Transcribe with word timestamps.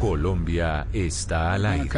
Colombia 0.00 0.86
está 0.92 1.54
al 1.54 1.66
aire. 1.66 1.88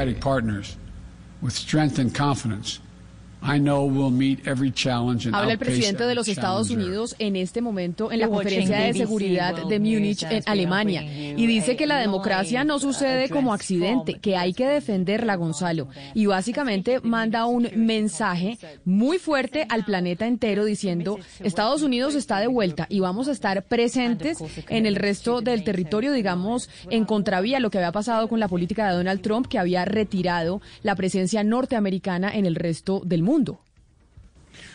Habla 5.33 5.53
el 5.53 5.59
presidente 5.59 6.05
de 6.05 6.15
los 6.15 6.29
Estados 6.29 6.71
Unidos 6.71 7.17
en 7.19 7.37
este 7.37 7.63
momento 7.63 8.13
en 8.13 8.21
la 8.21 8.29
conferencia 8.29 8.81
de 8.81 8.93
seguridad 8.93 9.67
de 9.67 9.79
Múnich 9.79 10.23
en 10.25 10.43
Alemania. 10.47 11.03
y 11.03 11.47
dice 11.47 11.77
que 11.77 11.87
la 11.87 11.99
democracia 11.99 12.65
no 12.65 12.79
sucede 12.79 13.29
como 13.29 13.55
accidente, 13.55 14.15
que 14.15 14.37
hay 14.37 14.53
que 14.53 14.67
defenderla, 14.67 15.37
Gonzalo. 15.37 15.89
Y 16.15 16.27
básicamente 16.27 17.01
manda 17.01 17.47
un 17.47 17.69
mensaje 17.75 18.59
muy 18.85 19.19
fuerte 19.19 19.67
al 19.69 19.85
planeta 19.85 20.27
entero 20.27 20.65
diciendo 20.65 21.19
Estados 21.41 21.83
Unidos 21.83 22.15
está 22.15 22.41
de 22.41 22.47
vuelta 22.47 22.87
y 22.89 23.01
vamos 23.01 23.29
a 23.29 23.33
estar 23.33 23.65
presentes 23.65 24.39
en 24.69 24.87
el 24.87 24.97
resto 24.97 25.41
del 25.41 25.65
territorio, 25.65 26.13
digamos, 26.13 26.69
en 26.91 27.05
contravía 27.05 27.57
a 27.57 27.61
lo 27.61 27.71
que 27.71 27.79
había 27.79 27.93
pasado 27.93 28.29
con 28.29 28.39
la 28.39 28.49
política 28.49 28.89
de 28.89 28.97
Donald 28.97 29.23
Trump, 29.23 29.47
que 29.47 29.59
había 29.59 29.85
retirado 29.85 30.61
la 30.83 30.95
presencia 30.95 31.43
norteamericana 31.43 32.35
en 32.35 32.47
el 32.47 32.55
resto 32.55 33.01
del 33.05 33.23
mundo 33.23 33.30
mundo. 33.31 33.61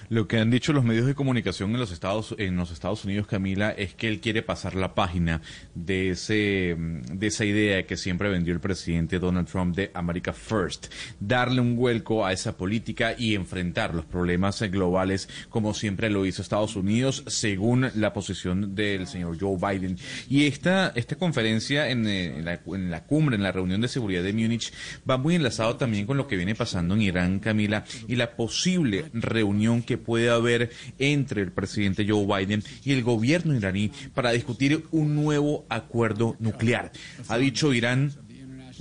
Lo 0.10 0.28
que 0.28 0.40
han 0.40 0.52
dicho 0.52 0.74
los 0.74 0.84
medios 0.84 1.08
de 1.08 1.16
comunicación 1.16 1.72
en 1.72 1.80
los 1.80 1.92
Estados 1.92 2.36
en 2.38 2.56
los 2.56 2.72
Estados 2.72 3.06
Unidos, 3.06 3.28
Camila, 3.28 3.72
es 3.72 3.94
que 3.94 4.08
él 4.08 4.20
quiere 4.20 4.42
pasar 4.42 4.76
la 4.76 4.94
página 4.96 5.42
de 5.74 6.12
ese 6.12 6.76
de 6.78 7.28
esa 7.28 7.46
idea 7.46 7.86
que 7.86 7.98
siempre 7.98 8.30
vendió 8.30 8.54
el 8.54 8.60
presidente 8.60 9.20
Donald 9.20 9.48
Trump 9.48 9.76
de 9.76 9.92
America 9.94 10.34
First, 10.34 10.88
darle 11.20 11.62
un 11.62 11.76
vuelco 11.76 12.26
a 12.26 12.34
esa 12.34 12.58
política 12.58 13.16
y 13.18 13.36
enfrentar 13.36 13.94
los 13.96 14.06
problemas 14.06 14.62
globales 14.62 15.30
como 15.50 15.74
siempre 15.74 16.10
lo 16.10 16.26
hizo 16.26 16.42
Estados 16.42 16.76
Unidos, 16.76 17.24
según 17.28 17.90
la 17.96 18.14
posición 18.14 18.76
del 18.76 19.08
señor 19.08 19.38
Joe 19.40 19.58
Biden. 19.58 19.98
Y 20.30 20.46
esta 20.46 20.92
esta 20.96 21.16
conferencia 21.16 21.90
en, 21.90 22.08
eh, 22.08 22.42
la, 22.44 22.62
en 22.76 22.92
la 22.92 23.04
cumbre, 23.04 23.36
en 23.36 23.44
la 23.44 23.52
reunión 23.52 23.82
de 23.82 23.88
seguridad 23.88 24.24
de 24.24 24.34
Múnich, 24.34 24.72
va 25.10 25.18
muy 25.18 25.36
enlazado 25.36 25.76
también 25.78 26.06
con 26.06 26.18
lo 26.18 26.28
que 26.28 26.36
viene 26.36 26.56
pasando 26.56 26.96
en 26.96 27.02
Irán, 27.02 27.40
Camila, 27.40 27.86
y 28.08 28.16
la 28.16 28.36
posible 28.36 29.06
reunión 29.14 29.82
que 29.82 29.95
puede 29.98 30.30
haber 30.30 30.72
entre 31.00 31.42
el 31.42 31.52
presidente 31.52 32.06
Joe 32.08 32.26
Biden 32.26 32.64
y 32.84 32.94
el 32.94 33.04
gobierno 33.04 33.56
iraní 33.56 33.92
para 34.14 34.32
discutir 34.32 34.86
un 34.92 35.16
nuevo 35.16 35.66
acuerdo 35.70 36.36
nuclear. 36.40 36.92
Ha 37.28 37.38
dicho 37.38 37.74
Irán 37.74 38.25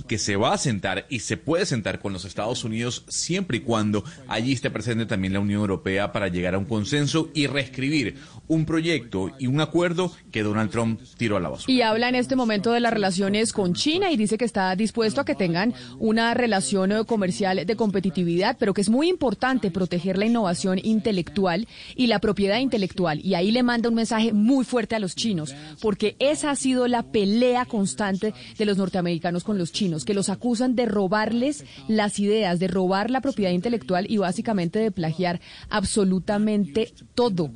que 0.07 0.17
se 0.17 0.35
va 0.35 0.53
a 0.53 0.57
sentar 0.57 1.05
y 1.09 1.19
se 1.19 1.37
puede 1.37 1.65
sentar 1.65 1.99
con 1.99 2.13
los 2.13 2.25
Estados 2.25 2.63
Unidos 2.63 3.03
siempre 3.07 3.57
y 3.57 3.59
cuando 3.61 4.03
allí 4.27 4.53
esté 4.53 4.69
presente 4.69 5.05
también 5.05 5.33
la 5.33 5.39
Unión 5.39 5.61
Europea 5.61 6.11
para 6.11 6.27
llegar 6.27 6.55
a 6.55 6.57
un 6.57 6.65
consenso 6.65 7.29
y 7.33 7.47
reescribir 7.47 8.15
un 8.47 8.65
proyecto 8.65 9.31
y 9.39 9.47
un 9.47 9.59
acuerdo 9.61 10.11
que 10.31 10.43
Donald 10.43 10.69
Trump 10.69 11.01
tiró 11.17 11.37
a 11.37 11.39
la 11.39 11.49
basura. 11.49 11.73
Y 11.73 11.81
habla 11.81 12.09
en 12.09 12.15
este 12.15 12.35
momento 12.35 12.71
de 12.71 12.79
las 12.79 12.93
relaciones 12.93 13.53
con 13.53 13.73
China 13.73 14.11
y 14.11 14.17
dice 14.17 14.37
que 14.37 14.45
está 14.45 14.75
dispuesto 14.75 15.21
a 15.21 15.25
que 15.25 15.35
tengan 15.35 15.73
una 15.99 16.33
relación 16.33 17.05
comercial 17.05 17.65
de 17.65 17.75
competitividad, 17.75 18.57
pero 18.59 18.73
que 18.73 18.81
es 18.81 18.89
muy 18.89 19.09
importante 19.09 19.71
proteger 19.71 20.17
la 20.17 20.25
innovación 20.25 20.79
intelectual 20.83 21.67
y 21.95 22.07
la 22.07 22.19
propiedad 22.19 22.59
intelectual. 22.59 23.19
Y 23.23 23.33
ahí 23.33 23.51
le 23.51 23.63
manda 23.63 23.89
un 23.89 23.95
mensaje 23.95 24.33
muy 24.33 24.65
fuerte 24.65 24.95
a 24.95 24.99
los 24.99 25.15
chinos, 25.15 25.55
porque 25.81 26.15
esa 26.19 26.51
ha 26.51 26.55
sido 26.55 26.87
la 26.87 27.03
pelea 27.03 27.65
constante 27.65 28.33
de 28.57 28.65
los 28.65 28.77
norteamericanos 28.77 29.43
con 29.43 29.57
los 29.57 29.71
chinos 29.71 29.94
que 30.03 30.13
los 30.13 30.29
acusan 30.29 30.75
de 30.75 30.85
robarles 30.85 31.63
las 31.87 32.19
ideas, 32.19 32.59
de 32.59 32.67
robar 32.67 33.11
la 33.11 33.21
propiedad 33.21 33.51
intelectual 33.51 34.05
y 34.09 34.17
básicamente 34.17 34.79
de 34.79 34.91
plagiar 34.91 35.39
absolutamente 35.69 36.93
todo. 37.13 37.51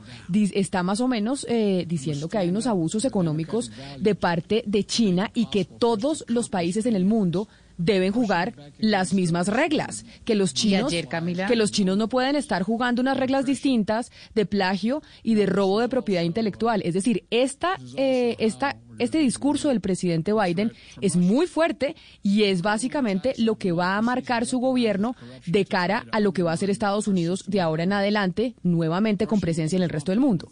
Está 0.54 0.84
más 0.84 1.02
o 1.02 1.08
menos 1.08 1.46
eh, 1.50 1.86
diciendo 1.88 2.30
que 2.30 2.38
hay 2.38 2.50
unos 2.50 2.68
abusos 2.68 3.04
económicos 3.04 3.72
de 4.00 4.16
parte 4.16 4.64
de 4.66 4.86
China 4.86 5.31
y 5.34 5.48
que 5.48 5.66
todos 5.66 6.23
los 6.28 6.50
países 6.50 6.86
en 6.86 6.96
el 6.96 7.06
mundo 7.06 7.48
deben 7.80 8.11
jugar 8.11 8.53
las 8.77 9.13
mismas 9.13 9.47
reglas, 9.47 10.05
que 10.25 10.35
los 10.35 10.53
chinos 10.53 10.91
que 10.91 11.55
los 11.55 11.72
chinos 11.72 11.97
no 11.97 12.09
pueden 12.09 12.35
estar 12.35 12.61
jugando 12.61 13.02
unas 13.02 13.17
reglas 13.17 13.45
distintas 13.45 14.12
de 14.35 14.45
plagio 14.45 15.01
y 15.23 15.35
de 15.35 15.45
robo 15.45 15.79
de 15.79 15.89
propiedad 15.89 16.22
intelectual. 16.22 16.81
Es 16.84 16.94
decir, 16.94 17.25
esta 17.31 17.78
eh, 17.95 18.35
esta 18.38 18.78
este 19.00 19.18
discurso 19.19 19.69
del 19.69 19.79
presidente 19.79 20.34
Biden 20.34 20.73
es 21.00 21.16
muy 21.16 21.47
fuerte 21.47 21.95
y 22.22 22.44
es 22.44 22.62
básicamente 22.62 23.34
lo 23.38 23.56
que 23.56 23.72
va 23.72 23.95
a 23.95 24.01
marcar 24.01 24.45
su 24.45 24.59
gobierno 24.59 25.16
de 25.45 25.63
cara 25.63 26.06
a 26.12 26.19
lo 26.19 26.34
que 26.34 26.44
va 26.44 26.51
a 26.51 26.56
hacer 26.56 26.69
Estados 26.69 27.07
Unidos 27.07 27.45
de 27.47 27.62
ahora 27.62 27.84
en 27.84 27.94
adelante, 27.94 28.56
nuevamente 28.62 29.25
con 29.25 29.39
presencia 29.39 29.78
en 29.78 29.84
el 29.84 29.89
resto 29.89 30.12
del 30.12 30.19
mundo. 30.19 30.51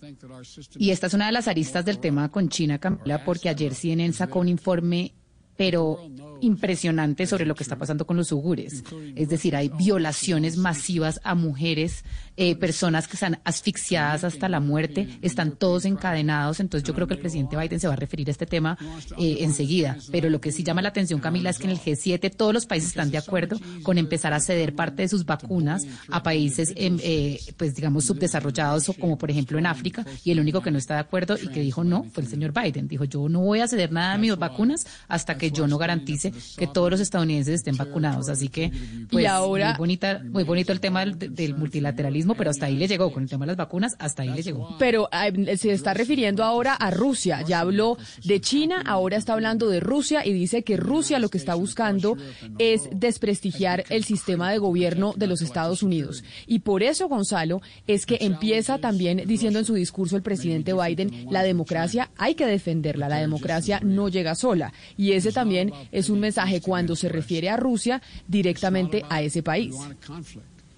Y 0.77 0.91
esta 0.91 1.07
es 1.07 1.13
una 1.13 1.25
de 1.25 1.33
las 1.33 1.49
aristas 1.49 1.83
del 1.83 1.99
tema 1.99 2.29
con 2.29 2.47
China, 2.47 2.79
Camila, 2.79 3.25
porque 3.25 3.49
ayer 3.49 3.75
CNN 3.75 4.13
sacó 4.13 4.39
un 4.39 4.47
informe 4.47 5.13
pero 5.57 5.99
impresionante 6.41 7.25
sobre 7.25 7.45
lo 7.45 7.55
que 7.55 7.63
está 7.63 7.77
pasando 7.77 8.05
con 8.05 8.17
los 8.17 8.31
ugures. 8.31 8.83
Es 9.15 9.29
decir, 9.29 9.55
hay 9.55 9.69
violaciones 9.69 10.57
masivas 10.57 11.19
a 11.23 11.35
mujeres, 11.35 12.03
eh, 12.35 12.55
personas 12.55 13.07
que 13.07 13.15
están 13.15 13.39
asfixiadas 13.43 14.23
hasta 14.23 14.49
la 14.49 14.59
muerte, 14.59 15.07
están 15.21 15.51
todos 15.51 15.85
encadenados. 15.85 16.59
Entonces 16.59 16.87
yo 16.87 16.93
creo 16.93 17.07
que 17.07 17.15
el 17.15 17.19
presidente 17.19 17.57
Biden 17.57 17.79
se 17.79 17.87
va 17.87 17.93
a 17.93 17.97
referir 17.97 18.27
a 18.27 18.31
este 18.31 18.45
tema 18.45 18.77
eh, 19.17 19.37
enseguida. 19.39 19.97
Pero 20.11 20.29
lo 20.29 20.39
que 20.39 20.51
sí 20.51 20.63
llama 20.63 20.81
la 20.81 20.89
atención, 20.89 21.19
Camila, 21.19 21.49
es 21.49 21.57
que 21.57 21.65
en 21.65 21.71
el 21.71 21.79
G7 21.79 22.35
todos 22.35 22.53
los 22.53 22.65
países 22.65 22.89
están 22.89 23.11
de 23.11 23.17
acuerdo 23.17 23.59
con 23.83 23.97
empezar 23.97 24.33
a 24.33 24.39
ceder 24.39 24.75
parte 24.75 25.03
de 25.03 25.07
sus 25.07 25.25
vacunas 25.25 25.85
a 26.09 26.23
países, 26.23 26.73
em, 26.75 26.97
eh, 27.01 27.39
pues 27.57 27.75
digamos, 27.75 28.05
subdesarrollados 28.05 28.89
o 28.89 28.93
como 28.93 29.17
por 29.17 29.31
ejemplo 29.31 29.57
en 29.57 29.65
África. 29.65 30.05
Y 30.23 30.31
el 30.31 30.39
único 30.39 30.61
que 30.61 30.71
no 30.71 30.77
está 30.77 30.95
de 30.95 31.01
acuerdo 31.01 31.37
y 31.41 31.47
que 31.47 31.61
dijo 31.61 31.83
no 31.83 32.03
fue 32.03 32.23
el 32.23 32.29
señor 32.29 32.53
Biden. 32.53 32.87
Dijo 32.87 33.05
yo 33.05 33.29
no 33.29 33.41
voy 33.41 33.59
a 33.59 33.67
ceder 33.67 33.91
nada 33.91 34.13
de 34.13 34.19
mis 34.19 34.37
vacunas 34.37 34.85
hasta 35.07 35.37
que 35.37 35.51
yo 35.51 35.67
no 35.67 35.77
garantice 35.77 36.26
que 36.31 36.67
todos 36.67 36.91
los 36.91 36.99
estadounidenses 36.99 37.55
estén 37.55 37.77
vacunados. 37.77 38.29
Así 38.29 38.49
que, 38.49 38.71
pues, 39.09 39.25
ahora, 39.27 39.69
muy, 39.69 39.77
bonita, 39.77 40.21
muy 40.23 40.43
bonito 40.43 40.71
el 40.71 40.79
tema 40.79 41.05
del, 41.05 41.55
multilateralismo, 41.55 42.35
pero 42.35 42.49
hasta 42.49 42.67
ahí 42.67 42.75
le 42.75 42.87
llegó. 42.87 43.11
Con 43.11 43.23
el 43.23 43.29
tema 43.29 43.45
de 43.45 43.47
las 43.47 43.57
vacunas, 43.57 43.95
hasta 43.99 44.23
ahí 44.23 44.29
le 44.29 44.43
llegó. 44.43 44.77
Pero 44.77 45.09
se 45.57 45.71
está 45.71 45.93
refiriendo 45.93 46.43
ahora 46.43 46.73
a 46.73 46.91
Rusia. 46.91 47.41
Ya 47.41 47.59
habló 47.59 47.97
de 48.23 48.41
China, 48.41 48.83
ahora 48.85 49.17
está 49.17 49.33
hablando 49.33 49.69
de 49.69 49.79
Rusia 49.79 50.25
y 50.25 50.33
dice 50.33 50.63
que 50.63 50.77
Rusia 50.77 51.19
lo 51.19 51.29
que 51.29 51.37
está 51.37 51.55
buscando 51.55 52.17
es 52.59 52.89
desprestigiar 52.91 53.83
el 53.89 54.03
sistema 54.03 54.51
de 54.51 54.57
gobierno 54.57 55.13
de 55.15 55.27
los 55.27 55.41
Estados 55.41 55.83
Unidos. 55.83 56.23
Y 56.45 56.59
por 56.59 56.83
eso, 56.83 57.07
Gonzalo, 57.07 57.61
es 57.87 58.05
que 58.05 58.17
empieza 58.21 58.77
también 58.77 59.23
diciendo 59.25 59.59
en 59.59 59.65
su 59.65 59.73
discurso 59.73 60.15
el 60.15 60.21
presidente 60.21 60.73
Biden, 60.73 61.27
la 61.31 61.43
democracia 61.43 62.09
hay 62.17 62.35
que 62.35 62.45
defenderla, 62.45 63.09
la 63.09 63.19
democracia 63.19 63.79
no 63.83 64.09
llega 64.09 64.35
sola. 64.35 64.73
Y 64.97 65.13
ese 65.13 65.31
también 65.31 65.71
es 65.91 66.09
un 66.09 66.16
mensaje 66.19 66.61
cuando 66.61 66.95
se 66.95 67.09
refiere 67.09 67.49
a 67.49 67.57
Rusia 67.57 68.01
directamente 68.27 69.03
a 69.09 69.21
ese 69.21 69.43
país. 69.43 69.75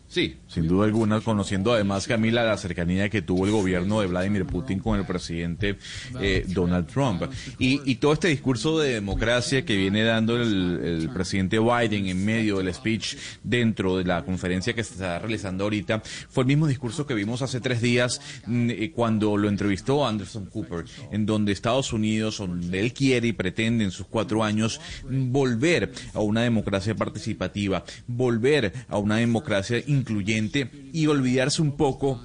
Sí, 0.10 0.38
sin 0.48 0.68
duda 0.68 0.86
alguna, 0.86 1.22
conociendo 1.22 1.72
además, 1.72 2.08
Camila, 2.08 2.44
la 2.44 2.58
cercanía 2.58 3.10
que 3.10 3.22
tuvo 3.22 3.46
el 3.46 3.52
gobierno 3.52 4.02
de 4.02 4.08
Vladimir 4.08 4.44
Putin 4.44 4.80
con 4.80 5.00
el 5.00 5.06
presidente 5.06 5.78
eh, 6.20 6.46
Donald 6.48 6.88
Trump. 6.88 7.22
Y, 7.60 7.96
todo 7.98 8.14
este 8.14 8.30
discurso 8.30 8.80
de 8.80 8.96
democracia 8.96 9.64
que 9.64 9.76
viene 9.76 10.04
dando 10.04 10.42
el, 10.42 11.12
presidente 11.14 11.60
Biden 11.60 12.08
en 12.08 12.26
medio 12.26 12.58
del 12.58 12.74
speech 12.74 13.18
dentro 13.44 13.98
de 13.98 14.06
la 14.06 14.26
conferencia 14.26 14.74
que 14.74 14.84
se 14.84 14.94
está 14.94 15.20
realizando 15.20 15.66
ahorita, 15.66 16.02
fue 16.30 16.42
el 16.42 16.48
mismo 16.48 16.66
discurso 16.66 17.06
que 17.06 17.14
vimos 17.14 17.44
hace 17.44 17.62
tres 17.62 17.80
días 17.80 18.20
mm, 18.48 18.70
eh, 18.72 18.92
cuando 18.96 19.38
lo 19.38 19.48
entrevistó 19.48 20.08
Anderson 20.08 20.48
Cooper, 20.48 20.86
en 21.12 21.28
donde 21.28 21.52
Estados 21.52 21.94
Unidos, 21.94 22.40
donde 22.40 22.80
él 22.80 22.94
quiere 22.94 23.28
y 23.28 23.34
pretende 23.34 23.84
en 23.84 23.92
sus 23.92 24.08
cuatro 24.08 24.44
años 24.44 24.82
volver 25.08 25.92
a 26.16 26.20
una 26.22 26.42
democracia 26.42 26.96
participativa, 26.96 27.84
volver 28.08 28.74
a 28.88 28.98
una 28.98 29.18
democracia 29.18 29.78
incluyente 30.00 30.70
y 30.94 31.08
olvidarse 31.08 31.62
un 31.62 31.78
poco 31.78 32.22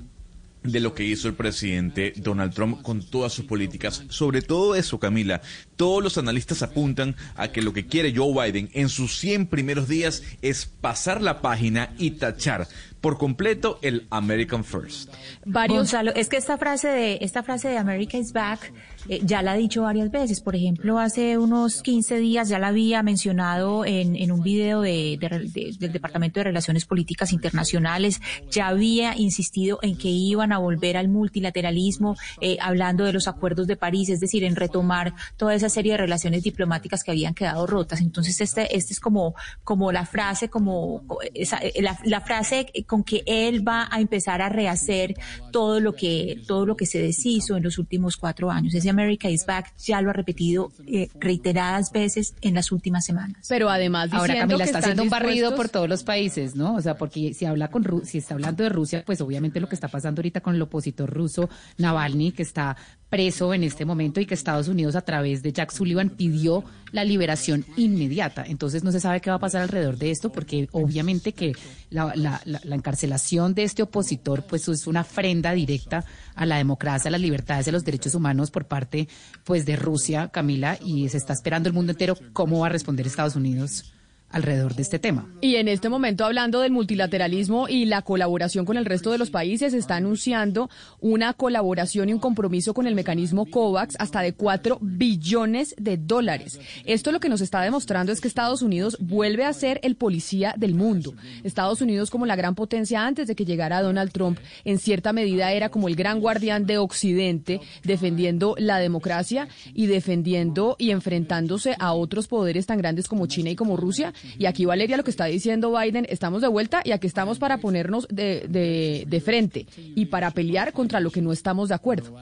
de 0.64 0.80
lo 0.80 0.94
que 0.94 1.04
hizo 1.04 1.28
el 1.28 1.34
presidente 1.34 2.14
Donald 2.16 2.54
Trump 2.54 2.82
con 2.82 3.02
todas 3.02 3.32
sus 3.32 3.44
políticas. 3.44 4.04
Sobre 4.08 4.40
todo 4.40 4.74
eso, 4.74 4.98
Camila, 4.98 5.42
todos 5.76 6.02
los 6.02 6.18
analistas 6.18 6.62
apuntan 6.62 7.16
a 7.34 7.48
que 7.48 7.62
lo 7.62 7.72
que 7.72 7.86
quiere 7.86 8.14
Joe 8.14 8.32
Biden 8.32 8.70
en 8.72 8.88
sus 8.88 9.18
100 9.18 9.46
primeros 9.46 9.88
días 9.88 10.22
es 10.42 10.66
pasar 10.66 11.22
la 11.22 11.40
página 11.40 11.94
y 11.98 12.12
tachar 12.12 12.68
por 13.00 13.18
completo 13.18 13.78
el 13.82 14.06
American 14.08 14.64
First. 14.64 15.12
Gonzalo, 15.44 16.14
es 16.14 16.30
que 16.30 16.38
esta 16.38 16.56
frase 16.56 16.88
de 16.88 17.18
esta 17.20 17.42
frase 17.42 17.68
de 17.68 17.76
America 17.76 18.16
is 18.16 18.32
back 18.32 18.72
eh, 19.08 19.20
ya 19.22 19.42
la 19.42 19.52
ha 19.52 19.56
dicho 19.56 19.82
varias 19.82 20.10
veces. 20.10 20.40
Por 20.40 20.56
ejemplo, 20.56 20.98
hace 20.98 21.36
unos 21.36 21.82
15 21.82 22.16
días 22.16 22.48
ya 22.48 22.58
la 22.58 22.68
había 22.68 23.02
mencionado 23.02 23.84
en, 23.84 24.16
en 24.16 24.32
un 24.32 24.42
video 24.42 24.80
de, 24.80 25.18
del 25.20 25.92
Departamento 25.92 26.40
de 26.40 26.44
Relaciones 26.44 26.86
Políticas 26.86 27.32
Internacionales. 27.32 28.20
Ya 28.50 28.68
había 28.68 29.16
insistido 29.18 29.78
en 29.82 29.98
que 29.98 30.08
iban 30.08 30.52
a 30.52 30.58
volver 30.58 30.96
al 30.96 31.08
multilateralismo, 31.08 32.16
eh, 32.40 32.56
hablando 32.60 33.04
de 33.04 33.12
los 33.12 33.28
acuerdos 33.28 33.66
de 33.66 33.76
París, 33.76 34.08
es 34.08 34.20
decir, 34.20 34.44
en 34.44 34.56
retomar 34.56 35.12
toda 35.36 35.54
esa 35.54 35.63
serie 35.68 35.92
de 35.92 35.98
relaciones 35.98 36.42
diplomáticas 36.42 37.04
que 37.04 37.10
habían 37.10 37.34
quedado 37.34 37.66
rotas. 37.66 38.00
Entonces, 38.00 38.40
este, 38.40 38.76
este 38.76 38.92
es 38.92 39.00
como, 39.00 39.34
como 39.62 39.92
la 39.92 40.06
frase, 40.06 40.48
como 40.48 41.02
esa, 41.34 41.60
la, 41.80 41.98
la 42.04 42.20
frase 42.20 42.66
con 42.86 43.04
que 43.04 43.22
él 43.26 43.66
va 43.66 43.88
a 43.90 44.00
empezar 44.00 44.42
a 44.42 44.48
rehacer 44.48 45.14
todo 45.52 45.80
lo 45.80 45.94
que, 45.94 46.42
todo 46.46 46.66
lo 46.66 46.76
que 46.76 46.86
se 46.86 47.00
deshizo 47.00 47.56
en 47.56 47.62
los 47.62 47.78
últimos 47.78 48.16
cuatro 48.16 48.50
años. 48.50 48.74
Ese 48.74 48.90
America 48.90 49.28
is 49.28 49.46
back 49.46 49.74
ya 49.78 50.00
lo 50.00 50.10
ha 50.10 50.12
repetido 50.12 50.72
eh, 50.86 51.08
reiteradas 51.14 51.92
veces 51.92 52.34
en 52.40 52.54
las 52.54 52.72
últimas 52.72 53.04
semanas. 53.04 53.46
Pero 53.48 53.70
además 53.70 54.10
ahora 54.12 54.34
Camila 54.34 54.64
está 54.64 54.78
haciendo 54.78 55.02
un 55.02 55.10
barrido 55.10 55.54
por 55.54 55.68
todos 55.68 55.88
los 55.88 56.02
países, 56.02 56.54
¿no? 56.54 56.74
O 56.74 56.80
sea, 56.80 56.96
porque 56.96 57.34
si 57.34 57.44
habla 57.44 57.68
con 57.68 57.84
si 58.04 58.18
está 58.18 58.34
hablando 58.34 58.62
de 58.62 58.68
Rusia, 58.68 59.02
pues 59.04 59.20
obviamente 59.20 59.60
lo 59.60 59.68
que 59.68 59.74
está 59.74 59.88
pasando 59.88 60.20
ahorita 60.20 60.40
con 60.40 60.54
el 60.54 60.62
opositor 60.62 61.10
ruso 61.10 61.48
Navalny 61.78 62.32
que 62.32 62.42
está 62.42 62.76
preso 63.08 63.54
en 63.54 63.62
este 63.62 63.84
momento 63.84 64.20
y 64.20 64.26
que 64.26 64.34
Estados 64.34 64.68
Unidos 64.68 64.96
a 64.96 65.02
través 65.02 65.42
de 65.42 65.52
Jack 65.52 65.70
Sullivan 65.72 66.10
pidió 66.10 66.64
la 66.92 67.04
liberación 67.04 67.64
inmediata. 67.76 68.44
Entonces 68.46 68.84
no 68.84 68.92
se 68.92 69.00
sabe 69.00 69.20
qué 69.20 69.30
va 69.30 69.36
a 69.36 69.40
pasar 69.40 69.62
alrededor 69.62 69.98
de 69.98 70.10
esto 70.10 70.30
porque 70.30 70.68
obviamente 70.72 71.32
que 71.32 71.52
la, 71.90 72.12
la, 72.14 72.40
la, 72.44 72.74
encarcelación 72.74 73.54
de 73.54 73.64
este 73.64 73.82
opositor 73.82 74.44
pues 74.44 74.68
es 74.68 74.86
una 74.86 75.02
ofrenda 75.02 75.52
directa 75.52 76.04
a 76.34 76.46
la 76.46 76.56
democracia, 76.56 77.08
a 77.08 77.12
las 77.12 77.20
libertades 77.20 77.68
a 77.68 77.72
los 77.72 77.84
derechos 77.84 78.14
humanos 78.14 78.50
por 78.50 78.66
parte 78.66 79.08
pues 79.44 79.66
de 79.66 79.76
Rusia, 79.76 80.28
Camila, 80.28 80.78
y 80.84 81.08
se 81.08 81.16
está 81.16 81.32
esperando 81.32 81.68
el 81.68 81.74
mundo 81.74 81.92
entero 81.92 82.16
cómo 82.32 82.60
va 82.60 82.66
a 82.66 82.70
responder 82.70 83.06
Estados 83.06 83.36
Unidos 83.36 83.94
alrededor 84.34 84.74
de 84.74 84.82
este 84.82 84.98
tema. 84.98 85.28
Y 85.40 85.56
en 85.56 85.68
este 85.68 85.88
momento, 85.88 86.24
hablando 86.24 86.60
del 86.60 86.72
multilateralismo 86.72 87.68
y 87.68 87.84
la 87.84 88.02
colaboración 88.02 88.64
con 88.64 88.76
el 88.76 88.84
resto 88.84 89.12
de 89.12 89.18
los 89.18 89.30
países, 89.30 89.72
está 89.74 89.94
anunciando 89.96 90.68
una 91.00 91.34
colaboración 91.34 92.08
y 92.08 92.14
un 92.14 92.18
compromiso 92.18 92.74
con 92.74 92.88
el 92.88 92.96
mecanismo 92.96 93.46
COVAX 93.46 93.94
hasta 93.98 94.22
de 94.22 94.34
4 94.34 94.78
billones 94.80 95.76
de 95.78 95.96
dólares. 95.96 96.58
Esto 96.84 97.12
lo 97.12 97.20
que 97.20 97.28
nos 97.28 97.40
está 97.40 97.62
demostrando 97.62 98.10
es 98.10 98.20
que 98.20 98.26
Estados 98.26 98.60
Unidos 98.60 98.96
vuelve 99.00 99.44
a 99.44 99.52
ser 99.52 99.78
el 99.84 99.94
policía 99.94 100.54
del 100.56 100.74
mundo. 100.74 101.14
Estados 101.44 101.80
Unidos, 101.80 102.10
como 102.10 102.26
la 102.26 102.34
gran 102.34 102.56
potencia 102.56 103.06
antes 103.06 103.28
de 103.28 103.36
que 103.36 103.44
llegara 103.44 103.82
Donald 103.82 104.10
Trump, 104.10 104.38
en 104.64 104.78
cierta 104.78 105.12
medida 105.12 105.52
era 105.52 105.68
como 105.68 105.86
el 105.86 105.94
gran 105.94 106.20
guardián 106.20 106.66
de 106.66 106.78
Occidente, 106.78 107.60
defendiendo 107.84 108.56
la 108.58 108.78
democracia 108.78 109.46
y 109.74 109.86
defendiendo 109.86 110.74
y 110.76 110.90
enfrentándose 110.90 111.76
a 111.78 111.92
otros 111.92 112.26
poderes 112.26 112.66
tan 112.66 112.78
grandes 112.78 113.06
como 113.06 113.26
China 113.26 113.50
y 113.50 113.56
como 113.56 113.76
Rusia 113.76 114.12
y 114.38 114.46
aquí, 114.46 114.64
Valeria, 114.64 114.96
lo 114.96 115.04
que 115.04 115.10
está 115.10 115.26
diciendo 115.26 115.76
Biden, 115.78 116.06
estamos 116.08 116.42
de 116.42 116.48
vuelta 116.48 116.82
y 116.84 116.92
aquí 116.92 117.06
estamos 117.06 117.38
para 117.38 117.58
ponernos 117.58 118.06
de, 118.08 118.46
de, 118.48 119.04
de 119.06 119.20
frente 119.20 119.66
y 119.76 120.06
para 120.06 120.30
pelear 120.30 120.72
contra 120.72 121.00
lo 121.00 121.10
que 121.10 121.22
no 121.22 121.32
estamos 121.32 121.68
de 121.68 121.74
acuerdo. 121.74 122.14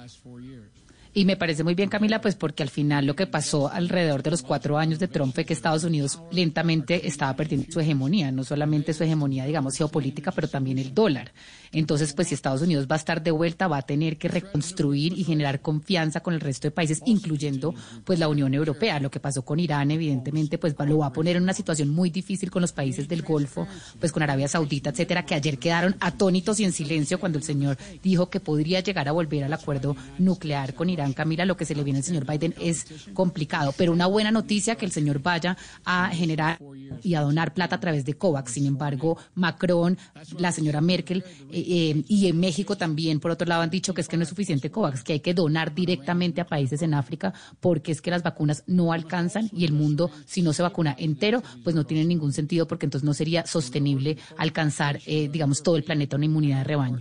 Y 1.14 1.26
me 1.26 1.36
parece 1.36 1.62
muy 1.62 1.74
bien, 1.74 1.90
Camila, 1.90 2.22
pues 2.22 2.36
porque 2.36 2.62
al 2.62 2.70
final 2.70 3.04
lo 3.04 3.14
que 3.14 3.26
pasó 3.26 3.70
alrededor 3.70 4.22
de 4.22 4.30
los 4.30 4.40
cuatro 4.40 4.78
años 4.78 4.98
de 4.98 5.08
Trump 5.08 5.34
fue 5.34 5.44
que 5.44 5.52
Estados 5.52 5.84
Unidos 5.84 6.22
lentamente 6.30 7.06
estaba 7.06 7.36
perdiendo 7.36 7.70
su 7.70 7.80
hegemonía, 7.80 8.32
no 8.32 8.44
solamente 8.44 8.94
su 8.94 9.04
hegemonía, 9.04 9.44
digamos, 9.44 9.76
geopolítica, 9.76 10.32
pero 10.32 10.48
también 10.48 10.78
el 10.78 10.94
dólar. 10.94 11.32
Entonces, 11.70 12.14
pues 12.14 12.28
si 12.28 12.34
Estados 12.34 12.62
Unidos 12.62 12.86
va 12.90 12.96
a 12.96 12.98
estar 12.98 13.22
de 13.22 13.30
vuelta, 13.30 13.68
va 13.68 13.78
a 13.78 13.82
tener 13.82 14.16
que 14.16 14.28
reconstruir 14.28 15.12
y 15.12 15.24
generar 15.24 15.60
confianza 15.60 16.20
con 16.20 16.32
el 16.32 16.40
resto 16.40 16.68
de 16.68 16.70
países, 16.70 17.02
incluyendo 17.04 17.74
pues 18.04 18.18
la 18.18 18.28
Unión 18.28 18.54
Europea. 18.54 18.98
Lo 18.98 19.10
que 19.10 19.20
pasó 19.20 19.44
con 19.44 19.60
Irán, 19.60 19.90
evidentemente, 19.90 20.56
pues 20.56 20.74
lo 20.78 20.98
va 20.98 21.08
a 21.08 21.12
poner 21.12 21.36
en 21.36 21.42
una 21.42 21.52
situación 21.52 21.90
muy 21.90 22.08
difícil 22.08 22.50
con 22.50 22.62
los 22.62 22.72
países 22.72 23.06
del 23.06 23.20
Golfo, 23.20 23.66
pues 24.00 24.12
con 24.12 24.22
Arabia 24.22 24.48
Saudita, 24.48 24.90
etcétera, 24.90 25.26
que 25.26 25.34
ayer 25.34 25.58
quedaron 25.58 25.94
atónitos 26.00 26.58
y 26.60 26.64
en 26.64 26.72
silencio 26.72 27.20
cuando 27.20 27.36
el 27.36 27.44
señor 27.44 27.76
dijo 28.02 28.30
que 28.30 28.40
podría 28.40 28.80
llegar 28.80 29.08
a 29.08 29.12
volver 29.12 29.44
al 29.44 29.52
acuerdo 29.52 29.94
nuclear 30.18 30.72
con 30.72 30.88
Irán. 30.88 31.01
Camila, 31.12 31.44
lo 31.44 31.56
que 31.56 31.64
se 31.64 31.74
le 31.74 31.84
viene 31.84 31.98
al 31.98 32.04
señor 32.04 32.26
Biden 32.26 32.54
es 32.60 32.86
complicado, 33.12 33.74
pero 33.76 33.92
una 33.92 34.06
buena 34.06 34.30
noticia 34.30 34.76
que 34.76 34.84
el 34.84 34.92
señor 34.92 35.20
vaya 35.20 35.56
a 35.84 36.08
generar 36.10 36.58
y 37.02 37.14
a 37.14 37.20
donar 37.20 37.54
plata 37.54 37.76
a 37.76 37.80
través 37.80 38.04
de 38.04 38.14
COVAX. 38.14 38.52
Sin 38.52 38.66
embargo, 38.66 39.18
Macron, 39.34 39.98
la 40.38 40.52
señora 40.52 40.80
Merkel, 40.80 41.24
eh, 41.50 41.64
eh, 41.66 42.04
y 42.08 42.28
en 42.28 42.38
México 42.38 42.76
también, 42.76 43.20
por 43.20 43.30
otro 43.30 43.46
lado, 43.46 43.62
han 43.62 43.70
dicho 43.70 43.94
que 43.94 44.00
es 44.00 44.08
que 44.08 44.16
no 44.16 44.22
es 44.22 44.28
suficiente 44.28 44.70
COVAX, 44.70 45.02
que 45.02 45.14
hay 45.14 45.20
que 45.20 45.34
donar 45.34 45.74
directamente 45.74 46.40
a 46.40 46.46
países 46.46 46.82
en 46.82 46.94
África 46.94 47.34
porque 47.60 47.92
es 47.92 48.00
que 48.00 48.10
las 48.10 48.22
vacunas 48.22 48.62
no 48.66 48.92
alcanzan 48.92 49.50
y 49.52 49.64
el 49.64 49.72
mundo, 49.72 50.10
si 50.26 50.42
no 50.42 50.52
se 50.52 50.62
vacuna 50.62 50.94
entero, 50.98 51.42
pues 51.64 51.74
no 51.74 51.84
tiene 51.84 52.04
ningún 52.04 52.32
sentido 52.32 52.66
porque 52.66 52.86
entonces 52.86 53.04
no 53.04 53.14
sería 53.14 53.46
sostenible 53.46 54.18
alcanzar, 54.36 55.00
eh, 55.06 55.28
digamos, 55.28 55.62
todo 55.62 55.76
el 55.76 55.84
planeta 55.84 56.16
una 56.16 56.26
inmunidad 56.26 56.58
de 56.58 56.64
rebaño. 56.64 57.00